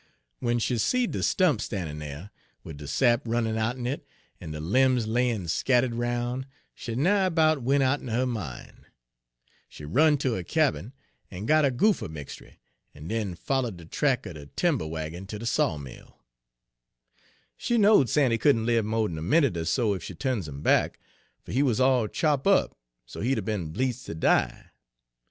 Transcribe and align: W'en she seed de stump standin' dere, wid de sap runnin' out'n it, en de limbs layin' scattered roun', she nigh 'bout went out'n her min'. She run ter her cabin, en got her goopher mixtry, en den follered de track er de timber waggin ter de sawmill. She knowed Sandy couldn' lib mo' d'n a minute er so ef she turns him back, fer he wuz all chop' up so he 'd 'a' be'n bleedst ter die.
W'en 0.41 0.57
she 0.57 0.79
seed 0.79 1.11
de 1.11 1.21
stump 1.21 1.61
standin' 1.61 1.99
dere, 1.99 2.31
wid 2.63 2.77
de 2.77 2.87
sap 2.87 3.21
runnin' 3.27 3.55
out'n 3.55 3.85
it, 3.85 4.03
en 4.41 4.49
de 4.49 4.59
limbs 4.59 5.05
layin' 5.05 5.47
scattered 5.47 5.93
roun', 5.93 6.47
she 6.73 6.95
nigh 6.95 7.29
'bout 7.29 7.61
went 7.61 7.83
out'n 7.83 8.07
her 8.07 8.25
min'. 8.25 8.87
She 9.69 9.85
run 9.85 10.17
ter 10.17 10.33
her 10.33 10.41
cabin, 10.43 10.93
en 11.29 11.45
got 11.45 11.65
her 11.65 11.69
goopher 11.69 12.09
mixtry, 12.09 12.57
en 12.95 13.07
den 13.09 13.35
follered 13.35 13.77
de 13.77 13.85
track 13.85 14.25
er 14.25 14.33
de 14.33 14.47
timber 14.47 14.87
waggin 14.87 15.27
ter 15.27 15.37
de 15.37 15.45
sawmill. 15.45 16.17
She 17.55 17.77
knowed 17.77 18.09
Sandy 18.09 18.39
couldn' 18.39 18.65
lib 18.65 18.83
mo' 18.83 19.07
d'n 19.07 19.19
a 19.19 19.21
minute 19.21 19.55
er 19.55 19.65
so 19.65 19.93
ef 19.93 20.01
she 20.01 20.15
turns 20.15 20.47
him 20.47 20.63
back, 20.63 20.99
fer 21.45 21.51
he 21.51 21.61
wuz 21.61 21.75
all 21.79 22.07
chop' 22.07 22.47
up 22.47 22.75
so 23.05 23.21
he 23.21 23.35
'd 23.35 23.37
'a' 23.37 23.43
be'n 23.43 23.71
bleedst 23.71 24.07
ter 24.07 24.15
die. 24.15 24.71